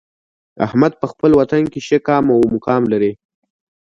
[0.65, 3.13] احمد په خپل وطن کې ښه قام او مقام لري.